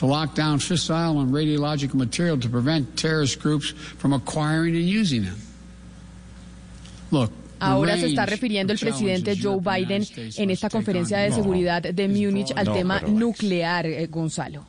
To 0.00 0.06
lock 0.06 0.34
down 0.34 0.58
fissile 0.58 1.20
and 1.20 1.30
radiological 1.30 1.92
material 1.92 2.38
to 2.38 2.48
prevent 2.48 2.96
terrorist 2.96 3.38
groups 3.38 3.68
from 3.68 4.14
acquiring 4.14 4.74
and 4.74 4.88
using 4.88 5.24
them. 5.24 5.36
Look, 7.10 7.30
Ahora 7.60 7.96
se 7.96 8.06
está 8.06 8.26
refiriendo 8.26 8.72
el 8.72 8.78
presidente 8.78 9.38
Joe 9.40 9.58
Biden 9.60 10.06
en 10.16 10.50
esta 10.50 10.70
conferencia 10.70 11.18
de 11.18 11.32
seguridad 11.32 11.82
de 11.82 12.08
Múnich 12.08 12.52
al 12.56 12.72
tema 12.72 13.00
nuclear, 13.00 13.86
eh, 13.86 14.06
Gonzalo. 14.06 14.66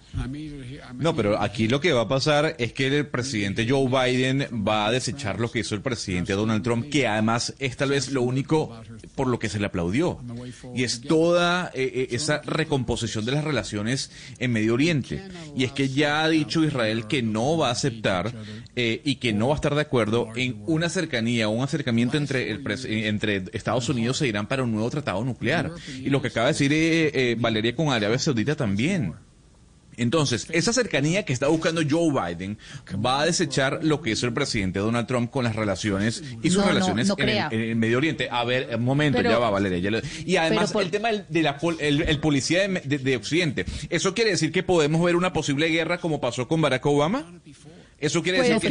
No, 0.96 1.16
pero 1.16 1.42
aquí 1.42 1.68
lo 1.68 1.80
que 1.80 1.94
va 1.94 2.02
a 2.02 2.08
pasar 2.08 2.56
es 2.60 2.74
que 2.74 2.88
el 2.88 3.08
presidente 3.08 3.66
Joe 3.68 3.88
Biden 3.88 4.66
va 4.68 4.88
a 4.88 4.92
desechar 4.92 5.40
lo 5.40 5.50
que 5.50 5.60
hizo 5.60 5.74
el 5.74 5.82
presidente 5.82 6.34
Donald 6.34 6.64
Trump, 6.64 6.90
que 6.90 7.08
además 7.08 7.54
es 7.60 7.78
tal 7.78 7.90
vez 7.90 8.12
lo 8.12 8.22
único 8.22 8.82
por 9.16 9.28
lo 9.28 9.40
que 9.40 9.48
se 9.48 9.60
le 9.60 9.68
aplaudió. 9.68 10.20
Y 10.76 10.84
es 10.84 11.02
toda 11.02 11.72
eh, 11.74 11.92
eh, 11.94 12.08
esa 12.12 12.42
recomposición 12.42 13.26
de 13.26 13.32
las 13.32 13.44
relaciones 13.44 14.12
en 14.38 14.52
Medio 14.52 14.74
Oriente. 14.74 15.24
Y 15.56 15.64
es 15.64 15.72
que 15.72 15.90
ya 15.90 16.24
ha 16.24 16.30
dicho 16.30 16.64
Israel 16.64 17.08
que 17.08 17.22
no 17.22 17.58
va 17.58 17.70
a 17.70 17.72
aceptar 17.72 18.34
y 18.76 19.16
que 19.16 19.34
no 19.34 19.48
va 19.48 19.54
a 19.54 19.56
estar 19.56 19.76
de 19.76 19.82
acuerdo 19.82 20.30
en 20.36 20.62
una 20.66 20.90
cercanía, 20.90 21.48
un 21.48 21.64
acercamiento 21.64 22.18
entre 22.18 22.52
el 22.52 22.62
presidente 22.62 22.81
eh, 22.86 23.08
entre 23.08 23.44
Estados 23.54 23.88
Unidos 23.90 24.22
e 24.22 24.28
Irán 24.28 24.48
para 24.48 24.64
un 24.64 24.72
nuevo 24.72 24.90
tratado 24.90 25.24
nuclear. 25.24 25.72
Y 25.98 26.10
lo 26.10 26.22
que 26.22 26.30
acaba 26.30 26.48
de 26.48 26.54
decir 26.54 26.74
eh, 26.74 27.12
eh, 27.14 27.36
Valeria 27.40 27.76
con 27.76 27.90
Arabia 27.90 28.20
Saudita 28.20 28.56
también. 28.56 29.14
Entonces, 29.98 30.48
esa 30.52 30.74
cercanía 30.74 31.26
que 31.26 31.34
está 31.34 31.48
buscando 31.48 31.82
Joe 31.88 32.12
Biden 32.12 32.58
va 33.06 33.22
a 33.22 33.26
desechar 33.26 33.82
lo 33.84 34.02
que 34.02 34.12
hizo 34.12 34.26
el 34.26 34.34
presidente 34.34 34.80
Donald 34.80 35.06
Trump 35.06 35.30
con 35.30 35.44
las 35.44 35.56
relaciones 35.56 36.24
y 36.42 36.50
sus 36.50 36.66
relaciones 36.66 37.12
en, 37.18 37.30
el, 37.30 37.76
Medio 37.76 37.98
Oriente. 37.98 38.30
A 38.32 38.44
ver, 38.44 38.76
un 38.76 38.86
momento, 38.86 39.22
ya 39.22 39.38
va, 39.38 39.50
Valeria. 39.50 40.02
y 40.26 40.36
además, 40.38 40.74
el 40.76 40.92
tema 40.92 41.10
de 41.12 41.42
la, 41.42 41.58
el, 41.80 42.20
policía 42.20 42.68
de, 42.68 42.98
de 42.98 43.16
Occidente. 43.16 43.66
¿Eso 43.90 44.14
quiere 44.14 44.32
decir 44.32 44.52
que 44.52 44.64
podemos 44.64 45.04
ver 45.04 45.16
una 45.16 45.34
posible 45.34 45.68
guerra 45.68 46.00
como 46.00 46.22
pasó 46.22 46.48
con 46.48 46.62
Barack 46.62 46.86
Obama? 46.86 47.26
Eso 48.02 48.24
quiere 48.24 48.40
decir 48.40 48.60
que, 48.60 48.70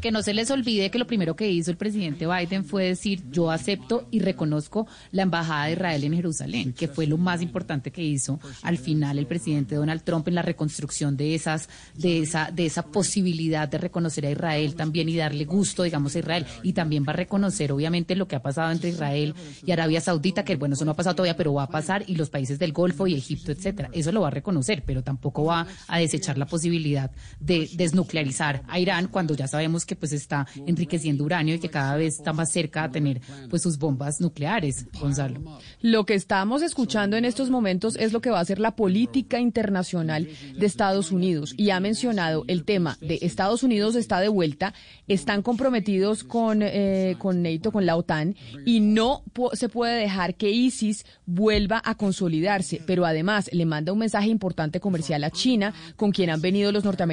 que, 0.00 0.12
no 0.12 0.22
se 0.22 0.32
les 0.32 0.50
olvide 0.52 0.90
que 0.90 0.98
lo 0.98 1.08
primero 1.08 1.34
que 1.34 1.50
hizo 1.50 1.72
el 1.72 1.76
presidente 1.76 2.24
Biden 2.26 2.64
fue 2.64 2.84
decir 2.84 3.24
yo 3.32 3.50
acepto 3.50 4.06
y 4.12 4.20
reconozco 4.20 4.86
la 5.10 5.22
embajada 5.22 5.66
de 5.66 5.72
Israel 5.72 6.04
en 6.04 6.14
Jerusalén, 6.14 6.72
que 6.72 6.86
fue 6.86 7.08
lo 7.08 7.18
más 7.18 7.42
importante 7.42 7.90
que 7.90 8.02
hizo 8.02 8.38
al 8.62 8.78
final 8.78 9.18
el 9.18 9.26
presidente 9.26 9.74
Donald 9.74 10.02
Trump 10.04 10.28
en 10.28 10.36
la 10.36 10.42
reconstrucción 10.42 11.16
de 11.16 11.34
esas 11.34 11.68
de 11.94 12.20
esa 12.20 12.52
de 12.52 12.66
esa 12.66 12.84
posibilidad 12.84 13.68
de 13.68 13.78
reconocer 13.78 14.24
a 14.24 14.30
Israel 14.30 14.76
también 14.76 15.08
y 15.08 15.16
darle 15.16 15.44
gusto, 15.46 15.82
digamos, 15.82 16.14
a 16.14 16.20
Israel 16.20 16.46
y 16.62 16.74
también 16.74 17.04
va 17.06 17.12
a 17.12 17.16
reconocer 17.16 17.72
obviamente 17.72 18.14
lo 18.14 18.28
que 18.28 18.36
ha 18.36 18.42
pasado 18.42 18.70
entre 18.70 18.90
Israel 18.90 19.34
y 19.64 19.72
Arabia 19.72 20.00
Saudita, 20.00 20.44
que 20.44 20.54
bueno, 20.54 20.74
eso 20.74 20.84
no 20.84 20.92
ha 20.92 20.96
pasado 20.96 21.16
todavía, 21.16 21.36
pero 21.36 21.54
va 21.54 21.64
a 21.64 21.68
pasar 21.68 22.04
y 22.06 22.14
los 22.14 22.30
países 22.30 22.60
del 22.60 22.72
Golfo 22.72 23.08
y 23.08 23.14
Egipto, 23.14 23.50
etcétera. 23.50 23.90
Eso 23.92 24.12
lo 24.12 24.20
va 24.20 24.28
a 24.28 24.30
reconocer, 24.30 24.84
pero 24.86 25.02
tampoco 25.02 25.44
va 25.44 25.66
a 25.88 25.98
desechar 25.98 26.38
la 26.38 26.46
posibilidad 26.46 27.10
de 27.40 27.68
desnuclearizar 27.74 28.62
a 28.68 28.78
Irán 28.78 29.08
cuando 29.08 29.34
ya 29.34 29.48
sabemos 29.48 29.84
que 29.84 29.96
pues 29.96 30.12
está 30.12 30.46
enriqueciendo 30.66 31.24
uranio 31.24 31.54
y 31.54 31.58
que 31.58 31.70
cada 31.70 31.96
vez 31.96 32.18
está 32.18 32.32
más 32.32 32.50
cerca 32.50 32.84
a 32.84 32.90
tener 32.90 33.20
pues 33.50 33.62
sus 33.62 33.78
bombas 33.78 34.20
nucleares, 34.20 34.86
Gonzalo. 35.00 35.40
Lo 35.80 36.04
que 36.04 36.14
estamos 36.14 36.62
escuchando 36.62 37.16
en 37.16 37.24
estos 37.24 37.50
momentos 37.50 37.96
es 37.96 38.12
lo 38.12 38.20
que 38.20 38.30
va 38.30 38.40
a 38.40 38.44
ser 38.44 38.58
la 38.58 38.76
política 38.76 39.40
internacional 39.40 40.28
de 40.58 40.66
Estados 40.66 41.12
Unidos 41.12 41.54
y 41.56 41.70
ha 41.70 41.80
mencionado 41.80 42.44
el 42.48 42.64
tema 42.64 42.98
de 43.00 43.18
Estados 43.22 43.62
Unidos 43.62 43.94
está 43.94 44.20
de 44.20 44.28
vuelta, 44.28 44.74
están 45.08 45.42
comprometidos 45.42 46.24
con, 46.24 46.60
eh, 46.62 47.16
con 47.18 47.42
NATO, 47.42 47.72
con 47.72 47.86
la 47.86 47.96
OTAN 47.96 48.36
y 48.64 48.80
no 48.80 49.22
se 49.52 49.68
puede 49.68 50.00
dejar 50.00 50.34
que 50.34 50.50
ISIS 50.50 51.04
vuelva 51.26 51.80
a 51.84 51.96
consolidarse, 51.96 52.80
pero 52.86 53.04
además 53.04 53.50
le 53.52 53.66
manda 53.66 53.92
un 53.92 53.98
mensaje 53.98 54.28
importante 54.28 54.80
comercial 54.80 55.24
a 55.24 55.30
China, 55.30 55.74
con 55.96 56.12
quien 56.12 56.30
han 56.30 56.40
venido 56.40 56.72
los 56.72 56.84
norteamericanos 56.84 57.05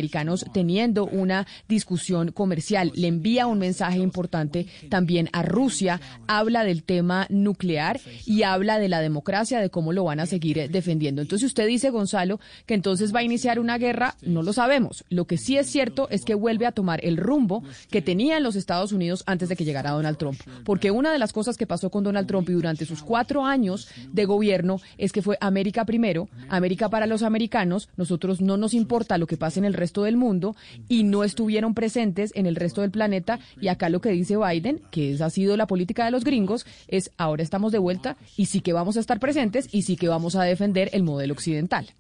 teniendo 0.54 1.06
una 1.06 1.48
discusión 1.68 2.32
comercial. 2.32 2.92
Le 2.96 3.08
envía 3.08 3.48
un 3.48 3.60
mensaje 3.60 4.00
importante 4.00 4.68
también 4.90 5.30
a 5.34 5.44
Rusia, 5.44 6.00
habla 6.28 6.64
del 6.64 6.84
tema 6.84 7.28
nuclear 7.30 8.00
y 8.26 8.44
habla 8.44 8.80
de 8.80 8.90
la 8.90 9.02
democracia, 9.02 9.60
de 9.60 9.70
cómo 9.70 9.94
lo 9.94 10.04
van 10.04 10.20
a 10.20 10.26
seguir 10.26 10.70
defendiendo. 10.70 11.22
Entonces 11.22 11.48
usted 11.48 11.68
dice, 11.68 11.90
Gonzalo, 11.90 12.40
que 12.66 12.74
entonces 12.74 13.14
va 13.14 13.20
a 13.20 13.24
iniciar 13.24 13.60
una 13.60 13.78
guerra, 13.78 14.16
no 14.22 14.44
lo 14.44 14.54
sabemos. 14.54 15.04
Lo 15.10 15.26
que 15.26 15.38
sí 15.38 15.58
es 15.58 15.68
cierto 15.68 16.08
es 16.10 16.24
que 16.26 16.36
vuelve 16.36 16.66
a 16.66 16.72
tomar 16.72 17.04
el 17.04 17.18
rumbo 17.18 17.64
que 17.90 18.02
tenía 18.02 18.38
en 18.38 18.44
los 18.44 18.56
Estados 18.56 18.92
Unidos 18.92 19.24
antes 19.26 19.50
de 19.50 19.56
que 19.56 19.66
llegara 19.66 19.92
Donald 19.92 20.18
Trump. 20.18 20.40
Porque 20.66 20.92
una 20.92 21.12
de 21.12 21.20
las 21.20 21.34
cosas 21.34 21.58
que 21.58 21.68
pasó 21.68 21.90
con 21.90 22.04
Donald 22.04 22.28
Trump 22.28 22.50
y 22.50 22.54
durante 22.54 22.86
sus 22.86 23.02
cuatro 23.04 23.46
años 23.46 23.88
de 24.12 24.26
gobierno 24.26 24.80
es 24.98 25.12
que 25.12 25.22
fue 25.22 25.38
América 25.42 25.86
primero, 25.86 26.30
América 26.50 26.90
para 26.90 27.08
los 27.08 27.24
americanos, 27.24 27.90
nosotros 27.98 28.42
no 28.42 28.58
nos 28.58 28.74
importa 28.74 29.18
lo 29.18 29.28
que 29.28 29.38
pase 29.38 29.60
en 29.60 29.66
el 29.66 29.74
resto 29.74 29.83
del 29.92 30.16
mundo 30.18 30.56
y 30.88 31.04
no 31.04 31.24
estuvieron 31.24 31.74
presentes 31.74 32.32
en 32.36 32.46
el 32.46 32.56
resto 32.56 32.82
del 32.82 32.92
planeta. 32.92 33.40
Y 33.60 33.68
acá 33.68 33.90
lo 33.90 34.00
que 34.02 34.10
dice 34.10 34.38
Biden, 34.38 34.82
que 34.92 35.12
esa 35.12 35.26
ha 35.26 35.30
sido 35.30 35.58
la 35.58 35.68
política 35.68 36.06
de 36.06 36.12
los 36.12 36.24
gringos, 36.24 36.66
es 36.88 37.12
ahora 37.18 37.44
estamos 37.44 37.72
de 37.72 37.80
vuelta 37.80 38.16
y 38.38 38.46
sí 38.46 38.62
que 38.62 38.74
vamos 38.74 38.98
a 38.98 39.00
estar 39.00 39.20
presentes 39.20 39.68
y 39.74 39.82
sí 39.82 39.96
que 39.96 40.08
vamos 40.08 40.36
a 40.36 40.44
defender 40.44 40.90
el 40.94 41.04
modelo 41.04 41.34
occidental. 41.34 41.94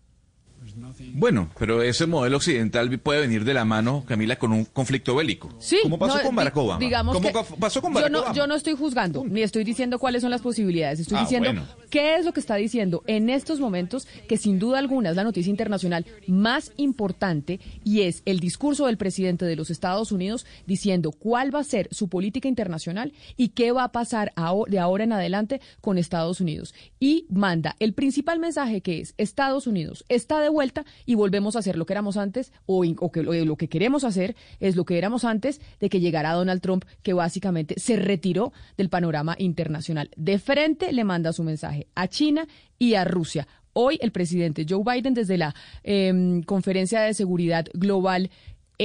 Bueno, 1.13 1.49
pero 1.57 1.81
ese 1.81 2.05
modelo 2.05 2.37
occidental 2.37 2.97
puede 2.99 3.21
venir 3.21 3.43
de 3.43 3.53
la 3.53 3.65
mano, 3.65 4.03
Camila, 4.07 4.35
con 4.37 4.51
un 4.51 4.65
conflicto 4.65 5.15
bélico. 5.15 5.49
Sí. 5.59 5.77
¿Cómo 5.83 5.97
pasó 5.99 6.17
no, 6.17 6.23
con 6.23 6.35
Barack 6.35 6.57
Obama? 6.57 6.79
Digamos 6.79 7.15
¿Cómo 7.15 7.27
que 7.31 7.55
pasó 7.59 7.81
con 7.81 7.93
Barack 7.93 8.09
yo 8.09 8.13
no, 8.13 8.19
Obama? 8.19 8.35
Yo 8.35 8.47
no 8.47 8.55
estoy 8.55 8.75
juzgando, 8.75 9.23
ni 9.25 9.41
estoy 9.41 9.63
diciendo 9.63 9.99
cuáles 9.99 10.21
son 10.21 10.31
las 10.31 10.41
posibilidades. 10.41 10.99
Estoy 10.99 11.17
Ah, 11.17 11.21
diciendo 11.21 11.49
bueno. 11.49 11.65
qué 11.89 12.15
es 12.15 12.25
lo 12.25 12.33
que 12.33 12.39
está 12.39 12.55
diciendo 12.55 13.03
en 13.07 13.29
estos 13.29 13.59
momentos, 13.59 14.07
que 14.27 14.37
sin 14.37 14.59
duda 14.59 14.79
alguna 14.79 15.09
es 15.11 15.15
la 15.15 15.23
noticia 15.23 15.49
internacional 15.49 16.05
más 16.27 16.71
importante 16.77 17.59
y 17.83 18.01
es 18.01 18.21
el 18.25 18.39
discurso 18.39 18.87
del 18.87 18.97
presidente 18.97 19.45
de 19.45 19.55
los 19.55 19.69
Estados 19.69 20.11
Unidos 20.11 20.45
diciendo 20.65 21.11
cuál 21.11 21.53
va 21.53 21.59
a 21.59 21.63
ser 21.63 21.87
su 21.91 22.09
política 22.09 22.47
internacional 22.47 23.13
y 23.37 23.49
qué 23.49 23.71
va 23.71 23.83
a 23.85 23.91
pasar 23.91 24.33
de 24.67 24.79
ahora 24.79 25.03
en 25.03 25.13
adelante 25.13 25.61
con 25.81 25.97
Estados 25.97 26.41
Unidos. 26.41 26.73
Y 26.99 27.25
manda 27.29 27.75
el 27.79 27.93
principal 27.93 28.39
mensaje 28.39 28.81
que 28.81 28.99
es 28.99 29.13
Estados 29.17 29.67
Unidos 29.67 30.05
está 30.09 30.39
de 30.39 30.49
vuelta 30.49 30.82
y 31.05 31.15
volvemos 31.15 31.55
a 31.55 31.59
hacer 31.59 31.77
lo 31.77 31.85
que 31.85 31.93
éramos 31.93 32.17
antes 32.17 32.51
o, 32.65 32.83
lo 32.83 33.55
que 33.55 33.67
queremos 33.67 34.03
hacer 34.03 34.35
es 34.59 34.75
lo 34.75 34.85
que 34.85 34.97
éramos 34.97 35.25
antes 35.25 35.61
de 35.79 35.89
que 35.89 35.99
llegara 35.99 36.33
Donald 36.33 36.61
Trump, 36.61 36.85
que 37.01 37.13
básicamente 37.13 37.79
se 37.79 37.95
retiró 37.95 38.53
del 38.77 38.89
panorama 38.89 39.35
internacional. 39.37 40.09
De 40.15 40.39
frente 40.39 40.91
le 40.91 41.03
manda 41.03 41.33
su 41.33 41.43
mensaje 41.43 41.87
a 41.95 42.07
China 42.07 42.47
y 42.79 42.95
a 42.95 43.03
Rusia. 43.05 43.47
Hoy 43.73 43.97
el 44.01 44.11
presidente 44.11 44.65
Joe 44.69 44.83
Biden 44.85 45.15
desde 45.15 45.37
la 45.37 45.55
em, 45.83 46.43
conferencia 46.43 47.01
de 47.01 47.15
seguridad 47.15 47.65
global 47.73 48.29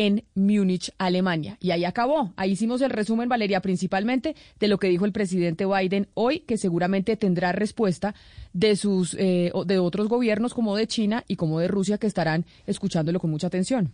en 0.06 0.22
Múnich, 0.36 0.92
Alemania. 0.96 1.56
Y 1.60 1.72
ahí 1.72 1.84
acabó. 1.84 2.32
Ahí 2.36 2.52
hicimos 2.52 2.80
el 2.82 2.90
resumen, 2.90 3.28
Valeria, 3.28 3.60
principalmente 3.60 4.36
de 4.60 4.68
lo 4.68 4.78
que 4.78 4.86
dijo 4.86 5.04
el 5.04 5.12
presidente 5.12 5.66
Biden 5.66 6.06
hoy, 6.14 6.40
que 6.40 6.56
seguramente 6.56 7.16
tendrá 7.16 7.50
respuesta 7.50 8.14
de 8.52 8.76
sus 8.76 9.14
eh, 9.14 9.50
de 9.66 9.78
otros 9.80 10.08
gobiernos 10.08 10.54
como 10.54 10.76
de 10.76 10.86
China 10.86 11.24
y 11.26 11.34
como 11.34 11.58
de 11.58 11.66
Rusia 11.66 11.98
que 11.98 12.06
estarán 12.06 12.46
escuchándolo 12.66 13.18
con 13.18 13.30
mucha 13.30 13.48
atención. 13.48 13.92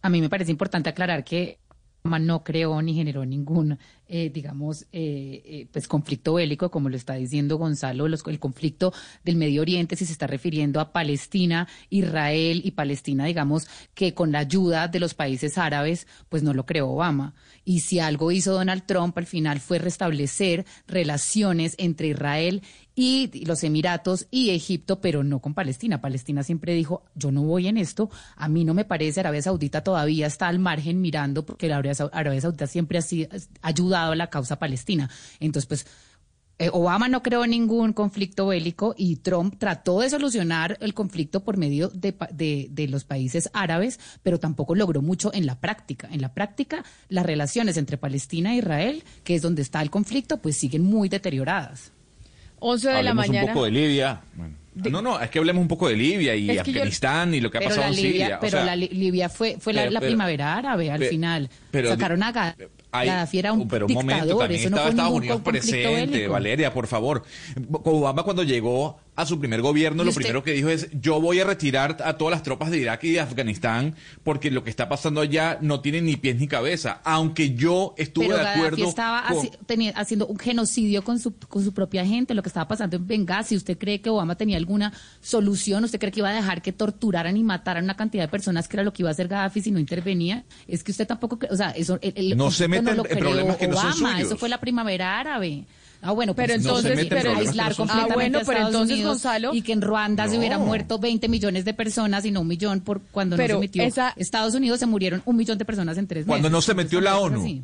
A 0.00 0.10
mí 0.10 0.20
me 0.20 0.28
parece 0.28 0.52
importante 0.52 0.90
aclarar 0.90 1.24
que 1.24 1.58
no 2.04 2.44
creó 2.44 2.80
ni 2.80 2.94
generó 2.94 3.26
ningún, 3.26 3.78
eh, 4.08 4.30
digamos, 4.32 4.82
eh, 4.92 5.42
eh, 5.44 5.68
pues 5.72 5.88
conflicto 5.88 6.34
bélico, 6.34 6.70
como 6.70 6.88
lo 6.88 6.96
está 6.96 7.14
diciendo 7.14 7.56
Gonzalo, 7.58 8.06
el 8.06 8.38
conflicto 8.40 8.92
del 9.24 9.36
Medio 9.36 9.62
Oriente, 9.62 9.96
si 9.96 10.06
se 10.06 10.12
está 10.12 10.26
refiriendo 10.26 10.80
a 10.80 10.92
Palestina, 10.92 11.68
Israel 11.90 12.60
y 12.64 12.70
Palestina, 12.72 13.24
digamos, 13.24 13.68
que 13.94 14.14
con 14.14 14.32
la 14.32 14.40
ayuda 14.40 14.88
de 14.88 15.00
los 15.00 15.14
países 15.14 15.58
árabes, 15.58 16.06
pues 16.28 16.42
no 16.42 16.54
lo 16.54 16.66
creó 16.66 16.88
Obama. 16.88 17.34
Y 17.64 17.80
si 17.80 17.98
algo 17.98 18.30
hizo 18.30 18.52
Donald 18.52 18.84
Trump 18.86 19.16
al 19.18 19.26
final 19.26 19.60
fue 19.60 19.78
restablecer 19.78 20.64
relaciones 20.86 21.74
entre 21.78 22.08
Israel 22.08 22.62
y 22.98 23.44
los 23.44 23.62
Emiratos 23.62 24.26
y 24.30 24.50
Egipto, 24.50 25.00
pero 25.02 25.22
no 25.22 25.40
con 25.40 25.52
Palestina. 25.52 26.00
Palestina 26.00 26.42
siempre 26.42 26.72
dijo, 26.72 27.04
yo 27.14 27.30
no 27.30 27.42
voy 27.42 27.66
en 27.68 27.76
esto, 27.76 28.08
a 28.36 28.48
mí 28.48 28.64
no 28.64 28.72
me 28.72 28.86
parece, 28.86 29.20
Arabia 29.20 29.42
Saudita 29.42 29.84
todavía 29.84 30.26
está 30.26 30.48
al 30.48 30.58
margen 30.58 31.02
mirando, 31.02 31.44
porque 31.44 31.68
la 31.68 31.74
Arabia, 31.76 31.92
Sau- 31.94 32.08
Arabia 32.12 32.40
Saudita 32.40 32.66
siempre 32.66 32.96
ha, 32.96 33.02
sido- 33.02 33.28
ha 33.60 33.72
ayudado 33.96 34.12
a 34.12 34.16
la 34.16 34.30
causa 34.30 34.58
palestina. 34.58 35.10
Entonces, 35.40 35.66
pues, 35.66 35.86
eh, 36.58 36.70
Obama 36.72 37.06
no 37.08 37.22
creó 37.22 37.46
ningún 37.46 37.92
conflicto 37.92 38.46
bélico 38.46 38.94
y 38.96 39.16
Trump 39.16 39.56
trató 39.58 40.00
de 40.00 40.08
solucionar 40.08 40.78
el 40.80 40.94
conflicto 40.94 41.40
por 41.44 41.58
medio 41.58 41.88
de, 41.90 42.14
pa- 42.14 42.30
de- 42.32 42.68
de 42.70 42.88
los 42.88 43.04
países 43.04 43.50
árabes, 43.52 44.00
pero 44.22 44.40
tampoco 44.40 44.74
logró 44.74 45.02
mucho 45.02 45.30
en 45.34 45.44
la 45.44 45.60
práctica. 45.60 46.08
En 46.10 46.22
la 46.22 46.32
práctica, 46.32 46.82
las 47.10 47.26
relaciones 47.26 47.76
entre 47.76 47.98
Palestina 47.98 48.54
e 48.54 48.58
Israel, 48.58 49.04
que 49.22 49.34
es 49.34 49.42
donde 49.42 49.60
está 49.60 49.82
el 49.82 49.90
conflicto, 49.90 50.38
pues 50.38 50.56
siguen 50.56 50.82
muy 50.82 51.10
deterioradas. 51.10 51.92
11 52.58 52.86
de 52.88 52.92
la 52.94 52.98
Hablemos 53.00 53.26
mañana. 53.28 53.46
un 53.48 53.52
poco 53.52 53.64
de 53.66 53.70
Libia. 53.72 54.20
Bueno, 54.34 54.54
No, 54.90 55.00
no, 55.02 55.20
es 55.20 55.30
que 55.30 55.38
hablemos 55.38 55.60
un 55.62 55.68
poco 55.68 55.88
de 55.88 55.96
Libia 55.96 56.34
y 56.34 56.46
yo- 56.46 56.60
Afganistán 56.60 57.34
y 57.34 57.40
lo 57.40 57.50
que 57.50 57.58
ha 57.58 57.60
pasado 57.62 57.82
la 57.82 57.88
en 57.88 57.96
Libia, 57.96 58.10
Siria. 58.12 58.36
O 58.36 58.40
pero 58.40 58.50
sea, 58.58 58.64
la 58.66 58.76
Li- 58.76 58.88
Libia 58.88 59.28
fue, 59.30 59.56
fue 59.58 59.72
la, 59.74 59.82
pero- 59.82 59.90
la 59.92 60.00
pero- 60.00 60.10
primavera 60.10 60.54
árabe 60.56 60.90
al 60.90 61.04
final. 61.04 61.50
Pero- 61.82 61.88
Sacaron 61.90 62.22
a 62.22 62.32
Gaddafi 62.32 63.38
era 63.38 63.52
un 63.52 63.68
pero 63.68 63.86
un 63.86 63.88
dictador, 63.88 64.14
momento, 64.16 64.38
también 64.38 64.60
eso 64.60 64.70
no 64.70 64.76
estaba 64.76 64.86
fue 64.86 64.90
Estados 64.90 65.12
Unidos 65.18 65.40
presente, 65.42 66.06
bélico. 66.06 66.32
Valeria, 66.32 66.72
por 66.72 66.86
favor. 66.86 67.22
Obama 67.84 68.22
cuando 68.22 68.42
llegó 68.42 68.98
a 69.16 69.24
su 69.24 69.38
primer 69.40 69.62
gobierno, 69.62 70.02
¿Y 70.02 70.04
lo 70.06 70.10
usted? 70.10 70.20
primero 70.22 70.42
que 70.42 70.52
dijo 70.52 70.68
es, 70.68 70.88
yo 70.92 71.20
voy 71.22 71.40
a 71.40 71.44
retirar 71.44 71.96
a 72.04 72.18
todas 72.18 72.32
las 72.32 72.42
tropas 72.42 72.70
de 72.70 72.78
Irak 72.78 73.02
y 73.04 73.12
de 73.12 73.20
Afganistán 73.20 73.94
porque 74.22 74.50
lo 74.50 74.62
que 74.62 74.68
está 74.68 74.90
pasando 74.90 75.22
allá 75.22 75.56
no 75.62 75.80
tiene 75.80 76.02
ni 76.02 76.16
pies 76.16 76.36
ni 76.36 76.46
cabeza. 76.46 77.00
Aunque 77.02 77.54
yo 77.54 77.94
estuve 77.96 78.26
Pero 78.26 78.36
de 78.38 78.44
Gaddafi 78.44 78.58
acuerdo 78.60 78.88
estaba 78.88 79.22
con- 79.28 79.36
haci- 79.38 79.50
tenía- 79.64 79.92
haciendo 79.92 80.26
un 80.26 80.38
genocidio 80.38 81.02
con 81.02 81.18
su, 81.18 81.34
con 81.34 81.64
su 81.64 81.72
propia 81.72 82.04
gente, 82.04 82.34
lo 82.34 82.42
que 82.42 82.50
estaba 82.50 82.68
pasando 82.68 82.96
en 82.96 83.06
Benghazi. 83.06 83.56
¿Usted 83.56 83.78
cree 83.78 84.02
que 84.02 84.10
Obama 84.10 84.34
tenía 84.36 84.58
alguna 84.58 84.92
solución? 85.22 85.82
¿Usted 85.84 85.98
cree 85.98 86.12
que 86.12 86.20
iba 86.20 86.28
a 86.30 86.34
dejar 86.34 86.60
que 86.60 86.72
torturaran 86.72 87.36
y 87.38 87.42
mataran 87.42 87.84
una 87.84 87.96
cantidad 87.96 88.24
de 88.24 88.28
personas 88.28 88.68
que 88.68 88.76
era 88.76 88.84
lo 88.84 88.92
que 88.92 89.02
iba 89.02 89.08
a 89.08 89.12
hacer 89.12 89.28
Gaddafi 89.28 89.62
si 89.62 89.70
no 89.70 89.78
intervenía? 89.78 90.44
Es 90.68 90.84
que 90.84 90.90
usted 90.92 91.06
tampoco, 91.06 91.38
o 91.50 91.56
sea, 91.56 91.65
eso, 91.70 91.98
el, 92.02 92.12
el 92.16 92.36
No 92.36 92.50
se 92.50 92.64
conflicto 92.64 92.82
mete 92.92 92.96
no 92.96 93.04
en- 93.08 93.18
problemas 93.18 93.56
que 93.56 93.68
no 93.68 93.76
son 93.76 93.86
Obama, 93.92 94.12
suyos. 94.14 94.26
eso 94.28 94.36
fue 94.36 94.48
la 94.48 94.58
primavera 94.60 95.18
árabe. 95.18 95.64
Ah, 96.02 96.12
bueno, 96.12 96.34
Pero 96.34 96.52
pues, 96.54 96.64
entonces, 96.64 96.98
en 96.98 97.08
pero, 97.08 97.30
aislar 97.36 97.70
no 97.70 97.76
completamente 97.76 98.12
Ah, 98.12 98.14
bueno, 98.14 98.38
a 98.38 98.40
pero 98.42 98.52
Estados 98.52 98.74
entonces, 98.74 98.94
Unidos 98.96 99.16
Gonzalo- 99.22 99.54
y 99.54 99.62
que 99.62 99.72
en 99.72 99.80
Ruanda 99.82 100.28
se 100.28 100.38
hubieran 100.38 100.60
No. 100.60 100.66
muerto 100.66 100.98
20 100.98 101.26
millones 101.28 101.64
de 101.64 101.74
personas 101.74 102.24
y 102.26 102.30
no 102.30 102.42
un 102.42 102.48
millón 102.48 102.80
por 102.80 103.00
cuando 103.10 103.36
Pero 103.36 103.54
no 103.54 103.60
se 103.60 103.66
metió. 103.66 103.82
esa- 103.82 104.12
Estados 104.16 104.54
Unidos 104.54 104.78
se 104.78 104.86
murieron 104.86 105.22
un 105.24 105.36
millón 105.36 105.56
de 105.58 105.64
personas 105.64 105.96
en 105.98 106.06
tres 106.06 106.20
meses. 106.26 106.28
Cuando 106.28 106.50
no 106.50 106.60
se 106.60 106.74
metió 106.74 107.00
la 107.00 107.18
ONU. 107.18 107.40
así. 107.40 107.62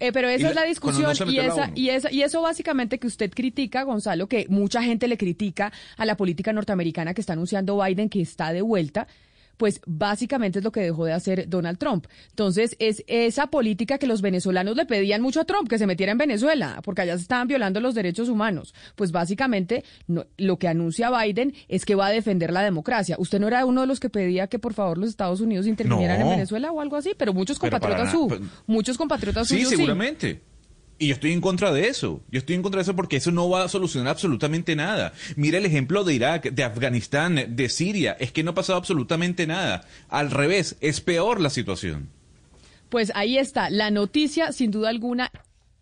Eh, 0.00 0.12
pero 0.12 0.28
esa 0.28 0.44
la- 0.44 0.48
es 0.50 0.54
la 0.54 0.62
discusión 0.64 1.12
no 1.18 1.30
y, 1.32 1.38
esa, 1.40 1.70
y, 1.74 1.88
esa, 1.90 2.12
y 2.12 2.22
eso 2.22 2.40
básicamente 2.40 2.98
que 3.00 3.08
usted 3.08 3.32
critica, 3.34 3.82
Gonzalo, 3.82 4.28
que 4.28 4.46
mucha 4.48 4.80
gente 4.80 5.08
le 5.08 5.18
critica 5.18 5.72
a 5.96 6.04
la 6.06 6.16
política 6.16 6.52
norteamericana 6.52 7.12
que 7.14 7.20
está 7.20 7.32
anunciando 7.32 7.82
Biden 7.82 8.08
que 8.08 8.20
está 8.22 8.52
de 8.52 8.62
vuelta, 8.62 9.08
pues 9.58 9.82
básicamente 9.86 10.60
es 10.60 10.64
lo 10.64 10.72
que 10.72 10.80
dejó 10.80 11.04
de 11.04 11.12
hacer 11.12 11.46
Donald 11.48 11.76
Trump. 11.76 12.06
Entonces, 12.30 12.74
es 12.78 13.04
esa 13.06 13.48
política 13.48 13.98
que 13.98 14.06
los 14.06 14.22
venezolanos 14.22 14.74
le 14.76 14.86
pedían 14.86 15.20
mucho 15.20 15.40
a 15.40 15.44
Trump, 15.44 15.68
que 15.68 15.76
se 15.76 15.86
metiera 15.86 16.12
en 16.12 16.18
Venezuela, 16.18 16.80
porque 16.82 17.02
allá 17.02 17.16
se 17.16 17.22
estaban 17.22 17.46
violando 17.48 17.80
los 17.80 17.94
derechos 17.94 18.30
humanos. 18.30 18.72
Pues 18.96 19.12
básicamente 19.12 19.84
no- 20.06 20.24
lo 20.38 20.58
que 20.58 20.68
anuncia 20.68 21.10
Biden 21.10 21.52
es 21.68 21.84
que 21.84 21.94
va 21.94 22.06
a 22.06 22.10
defender 22.10 22.52
la 22.52 22.62
democracia. 22.62 23.16
¿Usted 23.18 23.40
no 23.40 23.48
era 23.48 23.66
uno 23.66 23.82
de 23.82 23.86
los 23.86 24.00
que 24.00 24.08
pedía 24.08 24.46
que 24.46 24.58
por 24.58 24.72
favor 24.72 24.96
los 24.96 25.10
Estados 25.10 25.40
Unidos 25.40 25.66
intervinieran 25.66 26.20
No. 26.20 26.26
en 26.26 26.30
Venezuela 26.30 26.72
o 26.72 26.80
algo 26.80 26.96
así? 26.96 27.12
Pero 27.18 27.34
muchos 27.34 27.58
compatriotas 27.58 28.10
su, 28.12 28.28
pues- 28.28 28.40
muchos 28.66 28.96
compatriotas 28.96 29.48
Sí, 29.48 29.56
suyos 29.56 29.70
seguramente. 29.70 30.40
Y 30.98 31.08
yo 31.08 31.14
estoy 31.14 31.32
en 31.32 31.40
contra 31.40 31.72
de 31.72 31.88
eso. 31.88 32.20
Yo 32.30 32.38
estoy 32.38 32.56
en 32.56 32.62
contra 32.62 32.78
de 32.78 32.82
eso 32.82 32.96
porque 32.96 33.16
eso 33.16 33.30
no 33.30 33.48
va 33.48 33.64
a 33.64 33.68
solucionar 33.68 34.08
absolutamente 34.08 34.74
nada. 34.74 35.12
Mira 35.36 35.58
el 35.58 35.66
ejemplo 35.66 36.02
de 36.02 36.14
Irak, 36.14 36.50
de 36.50 36.64
Afganistán, 36.64 37.54
de 37.56 37.68
Siria. 37.68 38.16
Es 38.18 38.32
que 38.32 38.42
no 38.42 38.50
ha 38.50 38.54
pasado 38.54 38.78
absolutamente 38.78 39.46
nada. 39.46 39.86
Al 40.08 40.30
revés, 40.30 40.76
es 40.80 41.00
peor 41.00 41.40
la 41.40 41.50
situación. 41.50 42.08
Pues 42.88 43.12
ahí 43.14 43.38
está, 43.38 43.70
la 43.70 43.90
noticia, 43.90 44.52
sin 44.52 44.70
duda 44.70 44.88
alguna, 44.88 45.30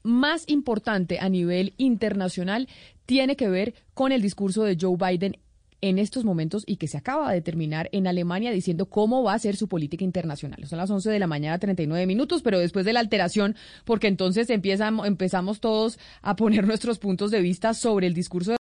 más 0.03 0.45
importante 0.49 1.19
a 1.19 1.29
nivel 1.29 1.75
internacional 1.79 2.69
tiene 3.07 3.37
que 3.37 3.49
ver 3.49 3.75
con 3.95 4.13
el 4.13 4.23
discurso 4.23 4.65
de 4.65 4.77
Joe 4.81 4.97
Biden 4.97 5.39
en 5.81 5.99
estos 5.99 6.25
momentos 6.25 6.65
y 6.67 6.77
que 6.77 6.89
se 6.89 6.97
acaba 6.97 7.33
de 7.33 7.41
terminar 7.41 7.89
en 7.93 8.07
Alemania 8.07 8.51
diciendo 8.51 8.87
cómo 8.87 9.23
va 9.23 9.35
a 9.35 9.39
ser 9.39 9.57
su 9.57 9.69
política 9.69 10.05
internacional. 10.05 10.67
Son 10.67 10.79
las 10.79 10.91
11 10.91 11.11
de 11.11 11.19
la 11.19 11.27
mañana, 11.27 11.59
39 11.59 12.07
minutos, 12.07 12.43
pero 12.43 12.59
después 12.59 12.85
de 12.85 12.93
la 12.93 13.01
alteración, 13.01 13.57
porque 13.85 14.09
entonces 14.09 14.49
empezamos 14.51 15.61
todos 15.61 15.99
a 16.23 16.37
poner 16.37 16.67
nuestros 16.67 16.99
puntos 16.99 17.31
de 17.31 17.41
vista 17.41 17.75
sobre 17.75 18.07
el 18.07 18.15
discurso 18.15 18.53
de 18.53 18.55